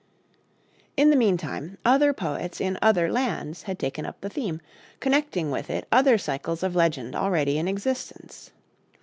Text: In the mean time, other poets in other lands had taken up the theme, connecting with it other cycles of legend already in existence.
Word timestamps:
In 0.97 1.11
the 1.11 1.15
mean 1.15 1.37
time, 1.37 1.77
other 1.85 2.11
poets 2.11 2.59
in 2.59 2.79
other 2.81 3.11
lands 3.11 3.61
had 3.61 3.77
taken 3.77 4.03
up 4.03 4.19
the 4.19 4.31
theme, 4.31 4.59
connecting 4.99 5.51
with 5.51 5.69
it 5.69 5.85
other 5.91 6.17
cycles 6.17 6.63
of 6.63 6.75
legend 6.75 7.15
already 7.15 7.59
in 7.59 7.67
existence. 7.67 8.49